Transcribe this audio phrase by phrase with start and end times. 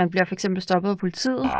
[0.00, 1.50] man bliver for eksempel stoppet af politiet,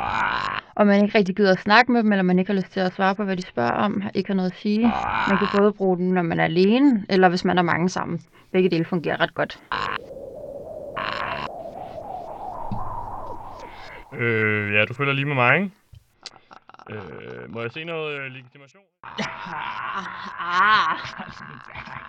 [0.74, 2.80] og man ikke rigtig gider at snakke med dem, eller man ikke har lyst til
[2.80, 4.82] at svare på, hvad de spørger om, ikke har noget at sige.
[5.28, 8.20] Man kan både bruge den, når man er alene, eller hvis man er mange sammen.
[8.52, 9.60] Begge dele fungerer ret godt.
[14.20, 15.70] Øh, ja, du følger lige med mig, ikke?
[16.90, 18.82] Øh, må jeg se noget øh, legitimation?
[19.02, 19.26] Ah,
[20.40, 21.99] ah, ah,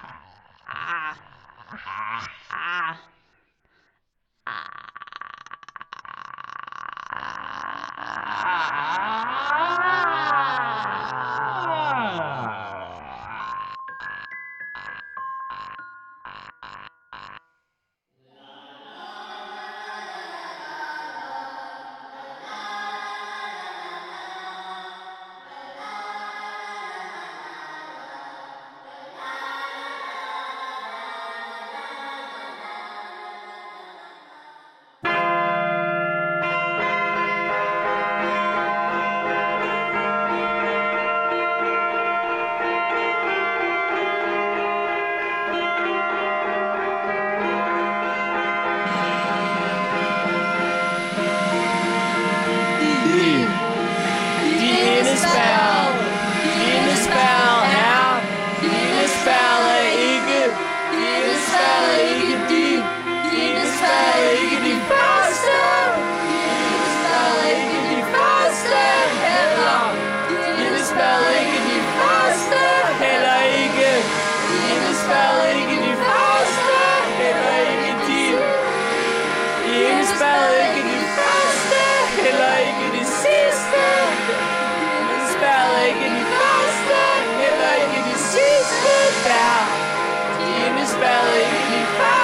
[91.00, 92.20] De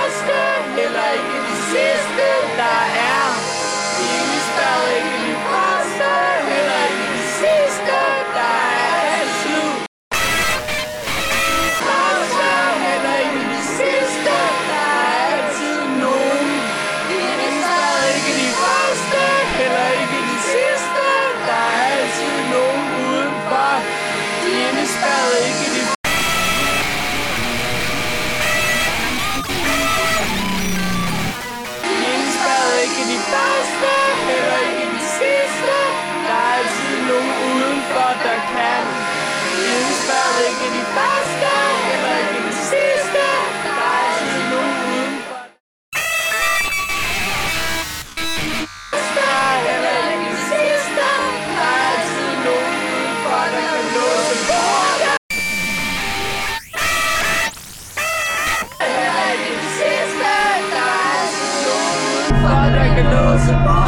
[63.18, 63.87] der kan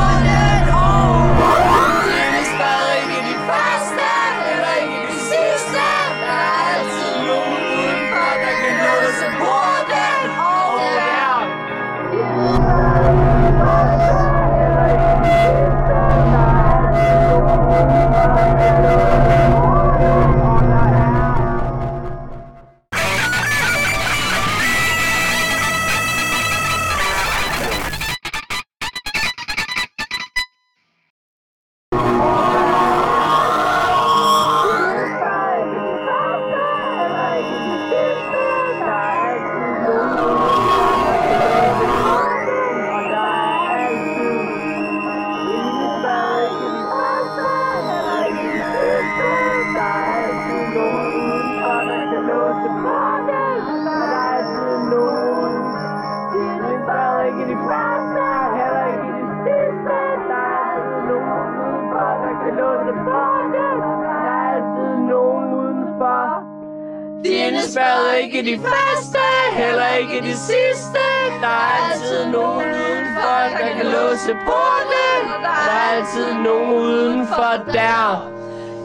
[67.59, 69.19] De ikke de første,
[69.53, 70.99] heller ikke de sidste.
[71.41, 75.21] Der er altid nogen udenfor, der kan låse porten.
[75.43, 78.31] Der er altid nogen udenfor der.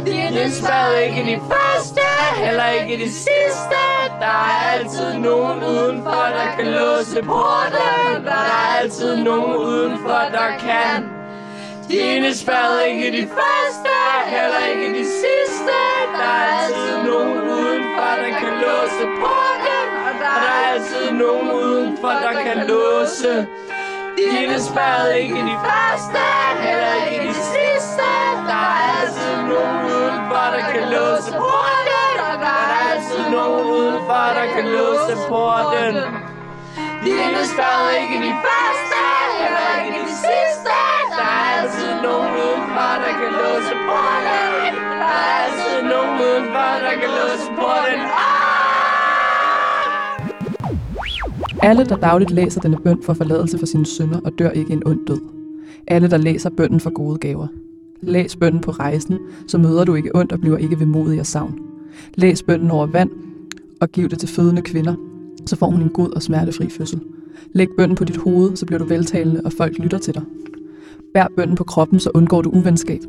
[0.07, 2.01] De indespærrede ikke de første,
[2.37, 3.81] heller ikke de sidste.
[4.21, 8.25] Der er altid nogen udenfor, der kan låse porten.
[8.25, 11.11] Der er altid nogen udenfor, der kan.
[11.89, 13.94] Dine spærrede ikke de første,
[14.27, 15.77] heller ikke de sidste.
[16.19, 19.87] Der er altid nogen udenfor, der kan låse porten.
[20.07, 23.47] Og der er altid nogen udenfor, der kan låse.
[24.17, 26.25] De indespærrede ikke de første,
[26.67, 28.07] heller ikke de sidste.
[28.49, 32.17] Der er altid nogen udenfor, der kan låse porten.
[32.29, 35.95] Og der er altid nogen udenfor, der kan låse porten.
[37.05, 38.99] De indespærrede ikke de første,
[39.41, 40.54] heller ikke de sidste
[43.25, 44.75] kan låse porten.
[45.01, 48.01] Der er altid nogen udenfor, der kan låse porten.
[48.23, 48.35] Ah!
[51.69, 54.83] Alle, der dagligt læser denne bøn, får forladelse for sine synder og dør ikke en
[54.87, 55.21] ond død.
[55.87, 57.47] Alle, der læser bønnen for gode gaver.
[58.03, 59.19] Læs bønnen på rejsen,
[59.49, 61.59] så møder du ikke ondt og bliver ikke vemodig af savn.
[62.15, 63.11] Læs bønnen over vand
[63.81, 64.95] og giv det til fødende kvinder,
[65.47, 67.01] så får hun en god og smertefri fødsel.
[67.53, 70.23] Læg bønnen på dit hoved, så bliver du veltalende, og folk lytter til dig.
[71.15, 73.01] Bær bønnen på kroppen, så undgår du uvenskab.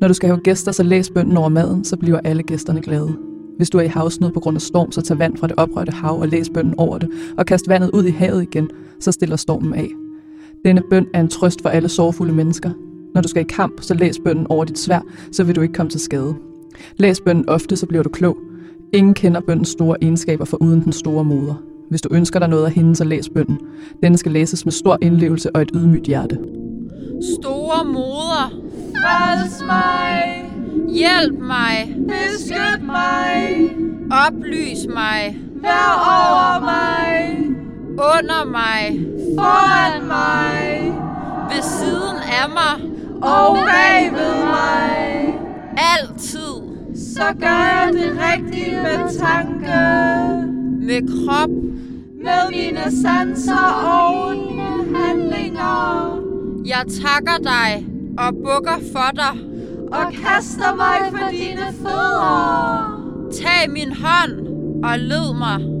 [0.00, 3.16] Når du skal have gæster, så læs bønnen over maden, så bliver alle gæsterne glade.
[3.56, 5.92] Hvis du er i havsnød på grund af storm, så tag vand fra det oprørte
[5.92, 8.70] hav og læs bønnen over det, og kast vandet ud i havet igen,
[9.00, 9.88] så stiller stormen af.
[10.64, 12.70] Denne bøn er en trøst for alle sorgfulde mennesker.
[13.14, 15.00] Når du skal i kamp, så læs bønnen over dit svær,
[15.32, 16.34] så vil du ikke komme til skade.
[16.96, 18.36] Læs bønnen ofte, så bliver du klog.
[18.92, 21.54] Ingen kender bøndens store egenskaber for uden den store moder.
[21.90, 23.58] Hvis du ønsker dig noget af hende, så læs bønnen.
[24.02, 26.38] Denne skal læses med stor indlevelse og et ydmygt hjerte.
[27.20, 28.50] Store moder,
[29.02, 30.50] Frels mig,
[30.88, 33.70] hjælp mig, beskyt mig,
[34.26, 37.38] oplys mig, vær over mig,
[37.96, 39.06] under mig,
[39.38, 40.94] foran mig.
[41.50, 42.90] Ved siden af mig,
[43.22, 45.34] og bagved mig.
[45.76, 46.54] altid,
[46.96, 49.76] Så gør jeg det rigtige med tanke,
[50.86, 51.50] med krop,
[52.24, 54.63] med mine sanser og.
[56.76, 57.86] Jeg takker dig
[58.18, 59.34] og bukker for dig.
[59.92, 63.00] og kaster mig for dine fødder.
[63.32, 64.32] Tag min hånd
[64.84, 65.73] og led mig.